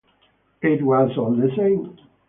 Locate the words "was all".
0.81-1.35